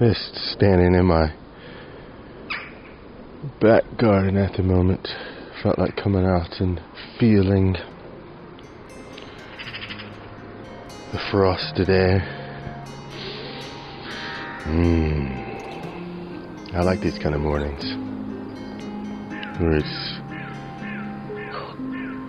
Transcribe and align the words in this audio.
Just 0.00 0.34
standing 0.54 0.94
in 0.94 1.04
my 1.04 1.30
back 3.60 3.84
garden 3.98 4.38
at 4.38 4.54
the 4.56 4.62
moment. 4.62 5.06
Felt 5.62 5.78
like 5.78 5.94
coming 5.94 6.24
out 6.24 6.58
and 6.58 6.80
feeling 7.18 7.76
the 11.12 11.20
frosted 11.30 11.90
air. 11.90 12.20
Mmm. 14.64 15.36
I 16.74 16.82
like 16.82 17.00
these 17.00 17.18
kind 17.18 17.34
of 17.34 17.42
mornings. 17.42 17.84
Where 19.60 19.76
it's 19.76 20.20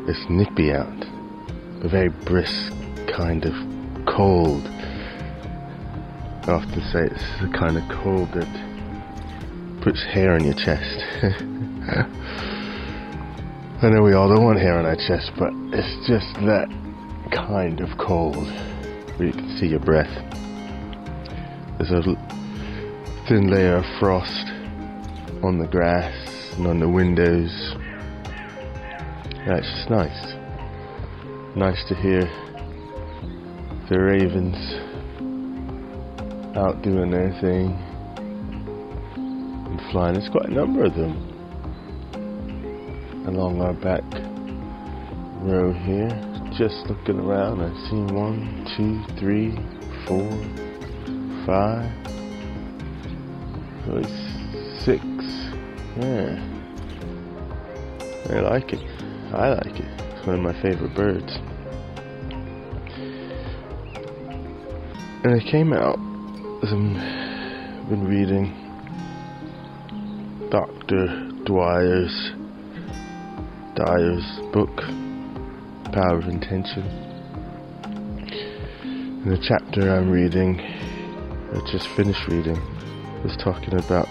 it's 0.09 0.29
nippy 0.29 0.73
out. 0.73 1.05
A 1.85 1.87
very 1.87 2.09
brisk 2.09 2.73
kind 3.15 3.45
of 3.45 3.53
cold. 4.05 4.67
I 6.43 6.53
often 6.53 6.81
say 6.91 7.05
it's 7.05 7.23
the 7.39 7.49
kind 7.55 7.77
of 7.77 7.87
cold 8.01 8.33
that 8.33 8.49
puts 9.83 10.03
hair 10.03 10.33
on 10.33 10.43
your 10.43 10.55
chest. 10.55 11.05
I 13.83 13.89
know 13.89 14.01
we 14.01 14.13
all 14.13 14.27
don't 14.27 14.43
want 14.43 14.57
hair 14.57 14.79
on 14.79 14.87
our 14.87 14.95
chest, 14.95 15.33
but 15.37 15.53
it's 15.71 16.07
just 16.07 16.33
that 16.47 16.67
kind 17.31 17.79
of 17.79 17.95
cold 17.99 18.47
where 19.17 19.27
you 19.27 19.33
can 19.33 19.55
see 19.59 19.67
your 19.67 19.81
breath. 19.81 20.09
There's 21.77 21.91
a 21.91 22.01
thin 23.27 23.51
layer 23.51 23.75
of 23.75 23.85
frost 23.99 24.47
on 25.43 25.59
the 25.59 25.67
grass 25.67 26.11
and 26.57 26.65
on 26.65 26.79
the 26.79 26.89
windows. 26.89 27.51
Yeah, 29.45 29.59
just 29.59 29.91
nice. 29.91 30.35
Nice 31.55 31.85
to 31.87 31.93
hear 31.93 32.21
the 33.89 33.99
ravens 33.99 34.80
out 36.55 36.81
doing 36.81 37.11
their 37.11 37.31
thing 37.39 37.71
and 39.15 39.81
flying. 39.91 40.15
There's 40.15 40.29
quite 40.29 40.47
a 40.47 40.53
number 40.53 40.83
of 40.83 40.93
them 40.95 41.27
along 43.27 43.61
our 43.61 43.73
back 43.73 44.03
row 45.41 45.71
here. 45.71 46.09
Just 46.57 46.87
looking 46.87 47.19
around, 47.19 47.61
I've 47.61 47.89
seen 47.89 48.07
one, 48.07 48.67
two, 48.75 49.01
three, 49.17 49.57
four, 50.05 50.29
five, 51.45 51.89
really 53.87 54.09
six. 54.79 55.05
Yeah. 55.97 56.47
I 58.29 58.39
like 58.39 58.73
it. 58.73 58.79
I 59.33 59.53
like 59.53 59.79
it. 59.79 59.85
It's 59.99 60.27
one 60.27 60.35
of 60.35 60.41
my 60.41 60.61
favorite 60.61 60.93
birds. 60.93 61.39
And 65.23 65.35
I 65.35 65.39
came 65.39 65.71
out 65.71 65.99
I've 66.63 66.69
been 67.89 68.05
reading 68.07 68.53
Dr. 70.51 71.07
Dwyer's 71.43 72.33
Dyer's 73.75 74.39
book, 74.53 74.69
Power 75.91 76.19
of 76.19 76.25
Intention. 76.25 76.83
And 77.83 79.31
the 79.31 79.39
chapter 79.41 79.91
I'm 79.91 80.11
reading, 80.11 80.59
I 80.59 81.71
just 81.71 81.87
finished 81.95 82.27
reading, 82.27 82.61
was 83.23 83.35
talking 83.43 83.73
about 83.79 84.07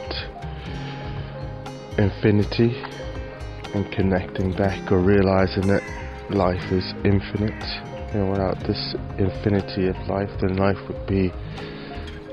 infinity 1.98 2.82
and 3.74 3.92
connecting 3.92 4.50
back 4.56 4.90
or 4.90 4.98
realizing 4.98 5.68
that 5.68 5.84
life 6.30 6.72
is 6.72 6.94
infinite. 7.04 7.62
Know, 8.12 8.28
without 8.32 8.58
this 8.66 8.96
infinity 9.18 9.86
of 9.86 9.96
life, 10.08 10.30
then 10.40 10.56
life 10.56 10.78
would 10.88 11.06
be 11.06 11.32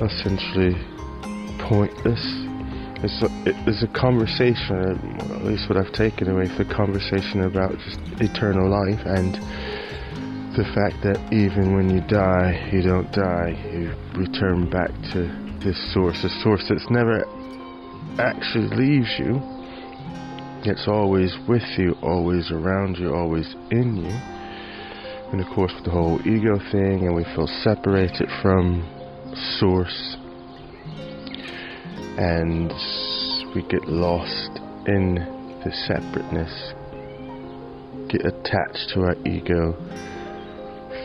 essentially 0.01 0.75
pointless. 1.59 2.21
It's 3.03 3.21
a, 3.21 3.29
it's 3.69 3.83
a 3.83 3.87
conversation, 3.93 4.97
at 5.31 5.45
least 5.45 5.69
what 5.69 5.77
I've 5.77 5.93
taken 5.93 6.29
away, 6.29 6.47
for 6.57 6.65
conversation 6.65 7.43
about 7.43 7.77
just 7.77 7.99
eternal 8.21 8.69
life 8.69 9.01
and 9.05 9.35
the 10.57 10.65
fact 10.73 11.03
that 11.03 11.21
even 11.31 11.75
when 11.75 11.89
you 11.89 12.01
die, 12.01 12.69
you 12.73 12.81
don't 12.81 13.11
die. 13.11 13.53
You 13.71 13.93
return 14.17 14.67
back 14.69 14.89
to 15.13 15.29
this 15.63 15.77
source, 15.93 16.23
a 16.23 16.29
source 16.41 16.65
that's 16.67 16.89
never 16.89 17.21
actually 18.17 18.67
leaves 18.75 19.13
you. 19.19 19.39
It's 20.65 20.87
always 20.87 21.37
with 21.47 21.77
you, 21.77 21.95
always 22.01 22.49
around 22.51 22.97
you, 22.97 23.13
always 23.13 23.53
in 23.69 23.97
you. 23.97 24.15
And 25.31 25.39
of 25.39 25.47
course, 25.53 25.71
with 25.75 25.85
the 25.85 25.91
whole 25.91 26.19
ego 26.27 26.57
thing, 26.71 27.05
and 27.05 27.15
we 27.15 27.23
feel 27.35 27.47
separated 27.61 28.27
from 28.41 28.81
source, 29.59 30.17
and 32.17 32.73
we 33.53 33.61
get 33.63 33.87
lost 33.87 34.59
in 34.87 35.15
the 35.63 35.71
separateness, 35.87 36.73
get 38.09 38.25
attached 38.25 38.89
to 38.93 39.01
our 39.01 39.15
ego, 39.25 39.73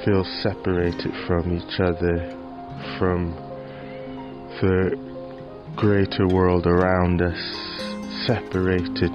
feel 0.04 0.24
separated 0.42 1.12
from 1.26 1.56
each 1.56 1.80
other, 1.80 2.30
from 2.98 3.34
the 4.60 4.96
greater 5.76 6.26
world 6.28 6.66
around 6.66 7.22
us, 7.22 7.40
separated 8.26 9.12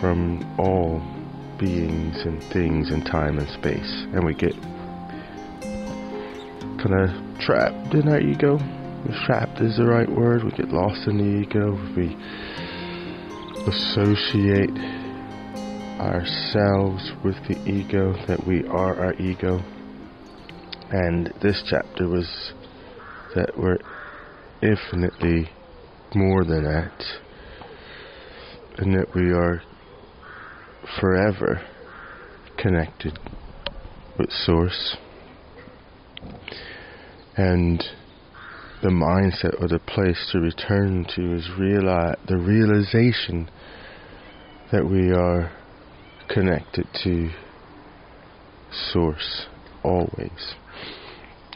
from 0.00 0.42
all 0.58 1.00
beings 1.58 2.16
and 2.24 2.42
things 2.52 2.90
in 2.90 3.02
time 3.02 3.38
and 3.38 3.48
space, 3.50 4.04
and 4.12 4.24
we 4.24 4.34
get 4.34 4.54
kind 6.82 7.08
of 7.08 7.38
trapped 7.38 7.94
in 7.94 8.08
our 8.08 8.20
ego. 8.20 8.58
Trapped 9.26 9.60
is 9.60 9.76
the 9.76 9.84
right 9.84 10.08
word. 10.08 10.44
We 10.44 10.50
get 10.50 10.68
lost 10.68 11.06
in 11.06 11.18
the 11.18 11.40
ego. 11.42 11.72
We 11.96 12.16
associate 13.66 14.76
ourselves 16.00 17.12
with 17.24 17.36
the 17.46 17.56
ego, 17.70 18.14
that 18.26 18.44
we 18.46 18.64
are 18.66 18.98
our 18.98 19.14
ego. 19.14 19.60
And 20.90 21.32
this 21.40 21.62
chapter 21.68 22.08
was 22.08 22.52
that 23.34 23.56
we're 23.56 23.78
infinitely 24.60 25.50
more 26.14 26.44
than 26.44 26.64
that, 26.64 27.04
and 28.78 28.94
that 28.94 29.14
we 29.14 29.32
are 29.32 29.62
forever 31.00 31.62
connected 32.56 33.18
with 34.18 34.30
Source. 34.30 34.96
And 37.36 37.82
the 38.82 38.88
mindset 38.88 39.60
or 39.60 39.68
the 39.68 39.78
place 39.78 40.28
to 40.32 40.40
return 40.40 41.06
to 41.16 41.34
is 41.34 41.48
realize 41.58 42.16
the 42.28 42.36
realization 42.36 43.48
that 44.70 44.84
we 44.88 45.12
are 45.12 45.52
connected 46.28 46.86
to 47.04 47.30
Source 48.92 49.46
always, 49.84 50.54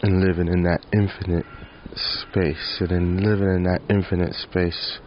and 0.02 0.20
living 0.20 0.48
in 0.48 0.62
that 0.64 0.84
infinite 0.92 1.46
space. 1.94 2.76
And 2.80 2.92
in 2.92 3.16
living 3.24 3.48
in 3.54 3.62
that 3.64 3.80
infinite 3.88 4.34
space, 4.34 4.98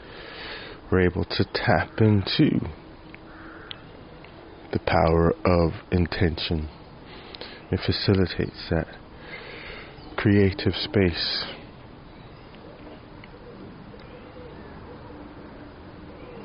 we're 0.92 1.02
able 1.02 1.24
to 1.26 1.46
tap 1.54 2.00
into 2.00 2.60
the 4.72 4.80
power 4.80 5.34
of 5.46 5.74
intention. 5.92 6.68
It 7.72 7.80
facilitates 7.86 8.70
that 8.72 8.88
creative 10.20 10.74
space. 10.76 11.46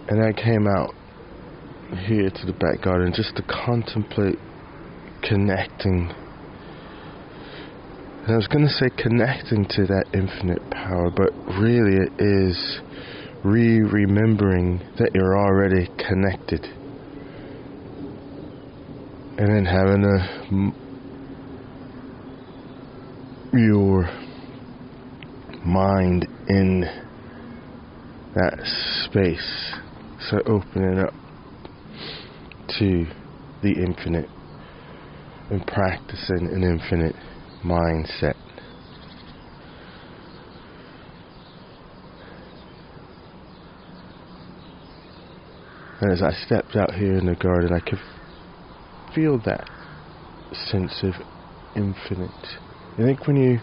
And 0.08 0.22
I 0.22 0.32
came 0.32 0.68
out 0.68 0.94
here 2.06 2.30
to 2.30 2.46
the 2.46 2.52
back 2.52 2.82
garden 2.84 3.12
just 3.16 3.34
to 3.34 3.42
contemplate 3.42 4.38
connecting. 5.28 6.12
And 8.22 8.32
I 8.32 8.36
was 8.36 8.46
going 8.46 8.64
to 8.64 8.70
say 8.70 8.90
connecting 8.96 9.64
to 9.64 9.86
that 9.86 10.04
infinite 10.14 10.70
power, 10.70 11.10
but 11.10 11.34
really 11.58 11.96
it 11.96 12.12
is 12.20 12.80
re 13.42 13.80
remembering 13.80 14.78
that 15.00 15.10
you're 15.14 15.36
already 15.36 15.88
connected 15.98 16.64
and 19.36 19.48
then 19.48 19.64
having 19.64 20.04
a 20.04 20.83
your 23.56 24.04
mind 25.64 26.26
in 26.48 26.80
that 28.34 28.58
space 29.04 29.74
so 30.28 30.38
opening 30.46 30.98
up 30.98 31.14
to 32.78 33.06
the 33.62 33.72
infinite 33.72 34.28
and 35.50 35.66
practicing 35.66 36.48
an 36.52 36.64
infinite 36.64 37.14
mindset 37.64 38.34
and 46.00 46.12
as 46.12 46.22
I 46.22 46.32
stepped 46.44 46.76
out 46.76 46.94
here 46.94 47.16
in 47.16 47.26
the 47.26 47.36
garden 47.36 47.72
I 47.72 47.80
could 47.80 48.00
feel 49.14 49.38
that 49.44 49.70
sense 50.70 51.02
of 51.02 51.14
infinite. 51.76 52.30
I 52.96 53.02
think 53.02 53.26
when 53.26 53.34
you 53.34 53.58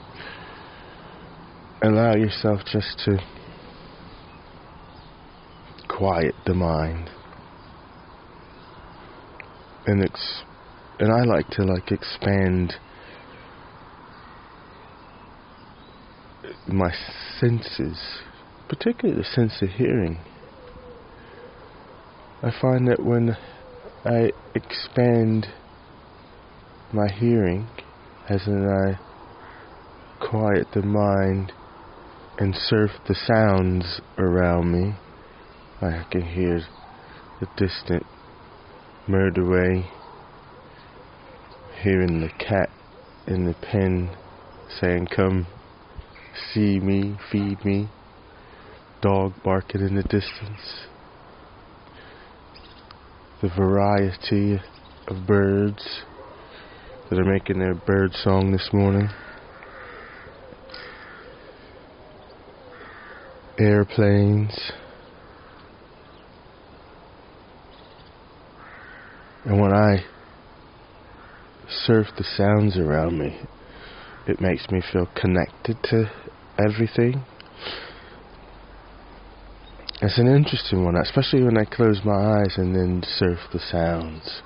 allow 1.81 2.15
yourself 2.15 2.59
just 2.65 2.99
to 3.05 3.17
quiet 5.87 6.35
the 6.45 6.53
mind 6.53 7.09
and 9.87 10.03
ex- 10.03 10.43
and 10.99 11.13
I 11.13 11.23
like 11.23 11.47
to 11.51 11.63
like 11.63 11.93
expand 11.93 12.73
my 16.67 16.91
senses, 17.39 17.97
particularly 18.67 19.21
the 19.21 19.27
sense 19.33 19.61
of 19.61 19.69
hearing. 19.69 20.17
I 22.43 22.51
find 22.61 22.85
that 22.89 23.01
when 23.01 23.37
I 24.03 24.31
expand 24.55 25.47
my 26.91 27.07
hearing, 27.17 27.69
as 28.27 28.45
in 28.45 28.67
I 28.67 29.10
quiet 30.21 30.67
the 30.73 30.81
mind 30.81 31.51
and 32.37 32.55
surf 32.55 32.91
the 33.07 33.15
sounds 33.15 33.99
around 34.17 34.71
me, 34.71 34.95
I 35.81 36.05
can 36.09 36.21
hear 36.21 36.61
the 37.39 37.47
distant 37.57 38.05
murder 39.07 39.45
way, 39.49 39.85
hearing 41.83 42.21
the 42.21 42.29
cat 42.29 42.69
in 43.27 43.45
the 43.45 43.55
pen 43.55 44.15
saying, 44.79 45.07
Come 45.15 45.47
see 46.53 46.79
me, 46.79 47.17
feed 47.31 47.63
me, 47.65 47.89
dog 49.01 49.33
barking 49.43 49.81
in 49.81 49.95
the 49.95 50.03
distance. 50.03 50.85
The 53.41 53.49
variety 53.49 54.61
of 55.07 55.27
birds 55.27 56.03
that 57.09 57.19
are 57.19 57.25
making 57.25 57.59
their 57.59 57.75
bird 57.75 58.13
song 58.13 58.51
this 58.51 58.69
morning. 58.71 59.09
Airplanes. 63.61 64.71
And 69.45 69.61
when 69.61 69.71
I 69.71 70.03
surf 71.85 72.07
the 72.17 72.23
sounds 72.23 72.77
around 72.77 73.19
me, 73.19 73.39
it 74.27 74.41
makes 74.41 74.69
me 74.69 74.81
feel 74.91 75.07
connected 75.15 75.77
to 75.83 76.09
everything. 76.57 77.23
It's 80.01 80.17
an 80.17 80.27
interesting 80.27 80.83
one, 80.83 80.95
especially 80.95 81.43
when 81.43 81.57
I 81.57 81.65
close 81.65 82.01
my 82.03 82.41
eyes 82.41 82.55
and 82.57 82.75
then 82.75 83.03
surf 83.05 83.39
the 83.53 83.59
sounds. 83.59 84.41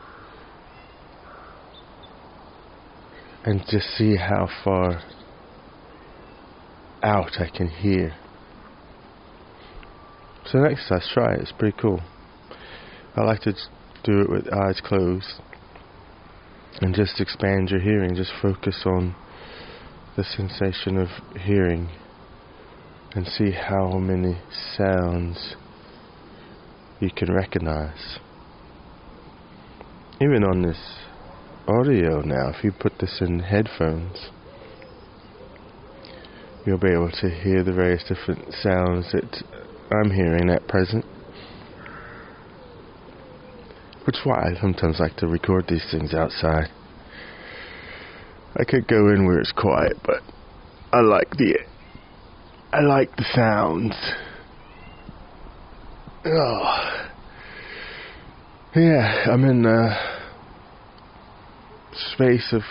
And 3.46 3.62
just 3.70 3.88
see 3.98 4.18
how 4.18 4.50
far 4.64 5.02
out 7.02 7.40
I 7.40 7.50
can 7.56 7.70
hear. 7.70 8.14
Next 10.56 10.88
time, 10.88 11.02
try 11.14 11.34
it. 11.34 11.42
It's 11.42 11.52
pretty 11.52 11.78
cool. 11.82 12.00
I 13.18 13.24
like 13.24 13.42
to 13.42 13.52
do 14.06 14.22
it 14.22 14.30
with 14.30 14.54
eyes 14.54 14.80
closed 14.82 15.42
and 16.80 16.96
just 16.96 17.20
expand 17.20 17.70
your 17.72 17.82
hearing. 17.82 18.16
Just 18.16 18.32
focus 18.42 18.84
on 18.86 19.16
the 20.16 20.24
sensation 20.24 20.98
of 20.98 21.10
hearing 21.42 21.90
and 23.16 23.28
see 23.28 23.52
how 23.52 23.98
many 23.98 24.38
sounds 24.78 25.56
you 27.02 27.10
can 27.14 27.34
recognize. 27.34 28.20
Even 30.22 30.46
on 30.46 30.62
this 30.62 30.80
audio 31.68 32.22
now, 32.22 32.50
if 32.56 32.64
you 32.64 32.72
put 32.72 32.94
this 33.00 33.18
in 33.20 33.40
headphones, 33.40 34.30
you'll 36.66 36.80
be 36.80 36.92
able 36.94 37.12
to 37.12 37.30
hear 37.30 37.62
the 37.62 37.74
various 37.74 38.04
different 38.08 38.54
sounds 38.54 39.12
that 39.12 39.44
I'm 39.92 40.12
hearing 40.12 40.50
at 40.50 40.68
present. 40.68 41.06
Which 44.06 44.18
is 44.18 44.22
why 44.26 44.50
I 44.50 44.62
sometimes 44.62 45.00
like 45.00 45.16
to 45.18 45.28
record 45.28 45.66
these 45.68 45.86
things 45.92 46.14
outside. 46.14 46.70
I 48.58 48.64
could 48.64 48.88
go 48.88 49.10
in 49.10 49.26
where 49.26 49.40
it's 49.40 49.52
quiet, 49.52 49.98
but 50.06 50.22
I 50.94 51.02
like 51.02 51.32
the 51.32 51.58
I 52.72 52.82
like 52.82 53.16
the 53.16 53.26
sounds. 53.34 53.96
Oh. 56.26 57.02
Yeah, 58.76 59.26
I'm 59.32 59.46
in 59.46 59.66
a 59.66 59.98
space 62.14 62.52
of 62.52 62.62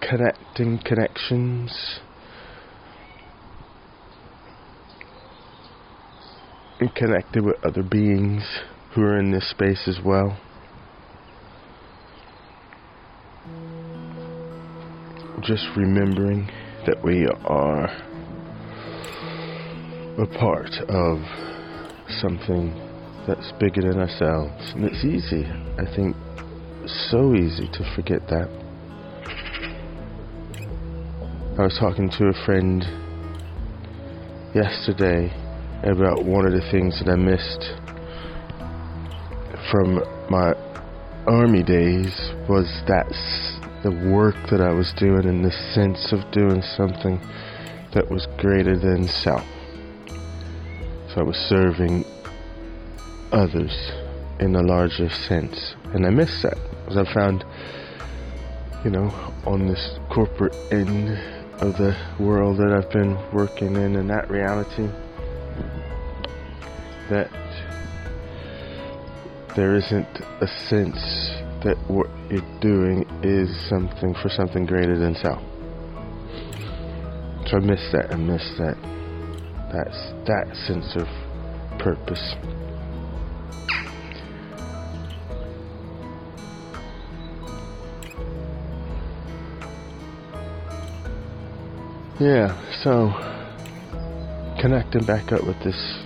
connecting 0.00 0.78
connections. 0.84 2.00
And 6.80 6.94
connected 6.94 7.44
with 7.44 7.56
other 7.64 7.82
beings 7.82 8.42
who 8.94 9.02
are 9.02 9.18
in 9.18 9.30
this 9.30 9.48
space 9.50 9.86
as 9.86 9.98
well. 10.04 10.38
just 15.46 15.66
remembering 15.76 16.46
that 16.86 16.96
we 17.04 17.26
are 17.44 17.84
a 20.16 20.26
part 20.38 20.72
of 20.88 21.20
something 22.20 22.72
that's 23.26 23.52
bigger 23.60 23.82
than 23.82 24.00
ourselves. 24.00 24.72
And 24.74 24.84
it's 24.84 25.04
easy, 25.04 25.44
I 25.44 25.84
think, 25.94 26.16
so 27.10 27.34
easy 27.34 27.68
to 27.72 27.94
forget 27.94 28.26
that. 28.28 28.48
I 31.58 31.62
was 31.62 31.76
talking 31.78 32.08
to 32.10 32.26
a 32.28 32.44
friend 32.46 32.82
yesterday 34.54 35.43
about 35.92 36.24
one 36.24 36.46
of 36.46 36.52
the 36.52 36.70
things 36.70 36.98
that 36.98 37.10
I 37.10 37.16
missed 37.16 37.74
from 39.70 40.02
my 40.30 40.54
army 41.26 41.62
days 41.62 42.32
was 42.48 42.66
that 42.86 43.08
the 43.82 43.90
work 43.90 44.36
that 44.50 44.60
I 44.60 44.72
was 44.72 44.92
doing 44.96 45.26
and 45.26 45.44
the 45.44 45.52
sense 45.74 46.12
of 46.12 46.30
doing 46.32 46.62
something 46.62 47.20
that 47.92 48.10
was 48.10 48.26
greater 48.38 48.78
than 48.78 49.06
self. 49.08 49.44
So 51.08 51.20
I 51.20 51.22
was 51.22 51.36
serving 51.36 52.04
others 53.30 53.92
in 54.40 54.56
a 54.56 54.62
larger 54.62 55.10
sense. 55.10 55.74
And 55.92 56.06
I 56.06 56.10
missed 56.10 56.42
that 56.42 56.56
because 56.80 56.96
I 56.96 57.12
found, 57.12 57.44
you 58.84 58.90
know, 58.90 59.10
on 59.46 59.66
this 59.66 59.98
corporate 60.08 60.56
end 60.72 61.10
of 61.60 61.76
the 61.76 61.96
world 62.18 62.58
that 62.58 62.72
I've 62.72 62.90
been 62.90 63.18
working 63.32 63.76
in, 63.76 63.96
in 63.96 64.08
that 64.08 64.30
reality, 64.30 64.88
that 67.10 67.30
there 69.56 69.74
isn't 69.74 70.08
a 70.40 70.46
sense 70.68 71.30
that 71.62 71.76
what 71.88 72.08
you're 72.30 72.60
doing 72.60 73.06
is 73.22 73.48
something 73.68 74.14
for 74.14 74.28
something 74.28 74.66
greater 74.66 74.98
than 74.98 75.14
self. 75.14 75.42
So 77.46 77.56
I 77.56 77.60
miss 77.60 77.80
that. 77.92 78.12
I 78.12 78.16
miss 78.16 78.42
that. 78.58 78.76
That's 79.72 80.12
that 80.26 80.56
sense 80.66 80.96
of 80.96 81.08
purpose. 81.78 82.34
Yeah, 92.20 92.56
so 92.82 93.10
connecting 94.60 95.04
back 95.04 95.32
up 95.32 95.44
with 95.44 95.58
this 95.64 96.03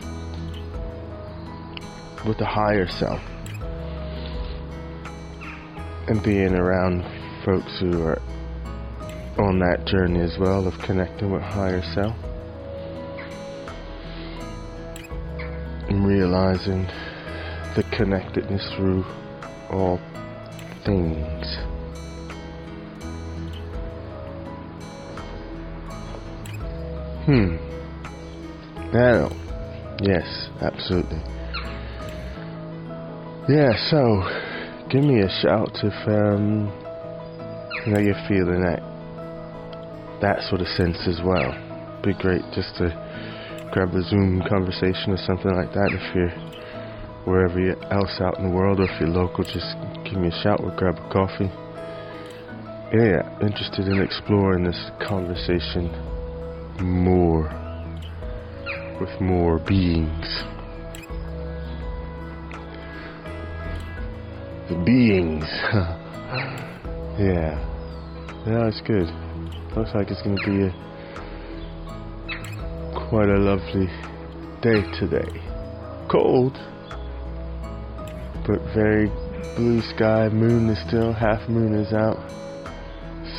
with 2.27 2.39
the 2.39 2.45
higher 2.45 2.89
self 2.89 3.21
and 6.09 6.23
being 6.23 6.55
around 6.55 7.05
folks 7.45 7.79
who 7.79 8.03
are 8.03 8.21
on 9.39 9.59
that 9.61 9.85
journey 9.87 10.21
as 10.21 10.37
well 10.39 10.67
of 10.67 10.79
connecting 10.81 11.31
with 11.31 11.43
higher 11.43 11.83
self 11.95 12.17
and 15.89 16.07
realizing 16.07 16.85
the 17.77 17.85
connectedness 17.93 18.69
through 18.77 19.05
all 19.71 20.01
things. 20.85 21.57
Hmm. 27.27 27.57
Now, 28.93 29.31
yes, 30.01 30.49
absolutely. 30.63 31.21
Yeah, 33.49 33.73
so 33.89 34.21
give 34.91 35.03
me 35.03 35.21
a 35.21 35.29
shout 35.41 35.73
if 35.83 35.97
um, 36.07 36.69
you 37.87 37.93
know 37.93 37.99
you're 37.99 38.29
feeling 38.29 38.61
that 38.61 38.85
that 40.21 40.43
sort 40.51 40.61
of 40.61 40.69
sense 40.77 40.99
as 41.09 41.25
well. 41.25 41.57
Be 42.05 42.13
great 42.13 42.43
just 42.53 42.77
to 42.77 42.93
grab 43.73 43.95
a 43.95 44.03
Zoom 44.03 44.43
conversation 44.49 45.17
or 45.17 45.21
something 45.25 45.51
like 45.51 45.73
that 45.73 45.97
if 45.97 46.15
you're 46.15 46.29
wherever 47.25 47.59
you're 47.59 47.81
else 47.91 48.21
out 48.21 48.37
in 48.37 48.45
the 48.45 48.55
world 48.55 48.81
or 48.81 48.85
if 48.85 49.01
you're 49.01 49.09
local 49.09 49.45
just 49.45 49.77
give 50.05 50.21
me 50.21 50.29
a 50.29 50.43
shout 50.43 50.63
we'll 50.63 50.75
grab 50.77 50.97
a 50.97 51.09
coffee 51.13 51.51
yeah 52.93 53.21
interested 53.41 53.89
in 53.89 54.01
exploring 54.01 54.65
this 54.65 54.91
conversation 55.07 55.89
more 56.81 57.49
with 59.01 59.21
more 59.21 59.59
beings. 59.59 60.58
Beings. 64.85 65.45
yeah. 67.19 67.57
Yeah, 68.47 68.69
it's 68.69 68.81
good. 68.83 69.09
Looks 69.77 69.95
like 69.95 70.11
it's 70.11 70.23
gonna 70.23 70.37
be 70.47 70.65
a 70.65 70.73
quite 73.09 73.29
a 73.29 73.39
lovely 73.39 73.87
day 74.63 74.83
today. 74.99 75.41
Cold, 76.11 76.57
but 78.47 78.61
very 78.75 79.09
blue 79.57 79.83
sky. 79.83 80.29
Moon 80.29 80.69
is 80.71 80.79
still 80.87 81.13
half 81.13 81.49
moon 81.49 81.75
is 81.75 81.93
out. 81.93 82.19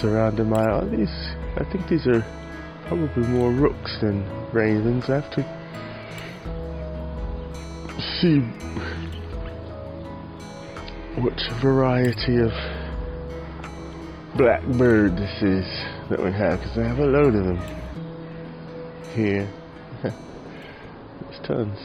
Surrounded 0.02 0.50
by 0.50 0.70
all 0.70 0.86
these. 0.86 1.10
I 1.58 1.66
think 1.72 1.88
these 1.90 2.08
are 2.08 2.24
probably 2.88 3.28
more 3.28 3.52
rooks 3.52 3.98
than 4.02 4.24
ravens. 4.54 5.06
I 5.10 5.22
have 5.22 5.32
to 5.32 5.44
see 8.20 8.42
what 11.22 11.34
variety 11.62 12.38
of 12.38 12.52
blackbird 14.38 15.18
this 15.18 15.42
is 15.42 15.66
that 16.10 16.24
we 16.24 16.32
have 16.32 16.60
because 16.60 16.78
I 16.78 16.88
have 16.88 17.00
a 17.00 17.06
load 17.06 17.36
of 17.36 17.44
them 17.44 17.58
here. 19.14 19.52
There's 20.02 21.40
tons. 21.46 21.78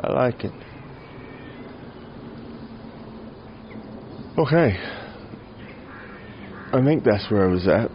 I 0.00 0.12
like 0.12 0.44
it. 0.44 0.52
Okay. 4.38 4.76
I 6.72 6.84
think 6.84 7.04
that's 7.04 7.28
where 7.30 7.48
I 7.48 7.50
was 7.50 7.66
at. 7.66 7.90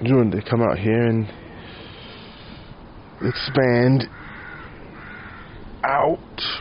I 0.00 0.14
wanted 0.14 0.42
to 0.42 0.50
come 0.50 0.62
out 0.62 0.78
here 0.78 1.04
and 1.04 1.26
expand 3.20 4.08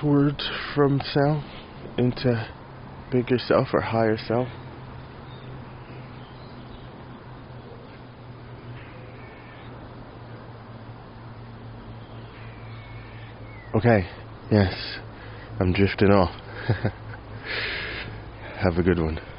outward 0.02 0.42
from 0.74 1.02
self 1.04 1.44
into 1.98 2.48
bigger 3.12 3.38
self 3.38 3.68
or 3.74 3.82
higher 3.82 4.18
self. 4.18 4.48
Okay, 13.76 14.08
yes, 14.52 14.74
I'm 15.60 15.74
drifting 15.74 16.10
off. 16.10 16.36
Have 18.58 18.78
a 18.78 18.84
good 18.84 19.00
one. 19.00 19.31